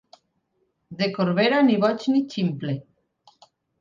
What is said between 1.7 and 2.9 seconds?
boig ni ximple.